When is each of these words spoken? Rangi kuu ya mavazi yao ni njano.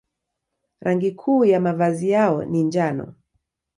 Rangi 0.81 1.11
kuu 1.11 1.45
ya 1.45 1.59
mavazi 1.59 2.09
yao 2.09 2.45
ni 2.45 2.63
njano. 2.63 3.13